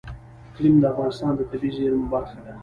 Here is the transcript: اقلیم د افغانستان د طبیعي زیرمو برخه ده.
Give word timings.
اقلیم 0.51 0.75
د 0.79 0.83
افغانستان 0.93 1.31
د 1.35 1.41
طبیعي 1.51 1.71
زیرمو 1.77 2.07
برخه 2.13 2.37
ده. 2.45 2.53